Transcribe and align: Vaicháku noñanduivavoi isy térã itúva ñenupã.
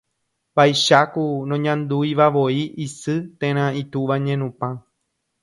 Vaicháku 0.59 1.25
noñanduivavoi 1.51 2.57
isy 2.87 3.15
térã 3.39 3.65
itúva 3.83 4.15
ñenupã. 4.27 4.69